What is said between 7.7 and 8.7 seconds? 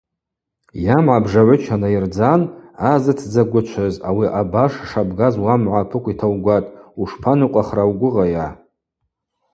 угвыгъайа?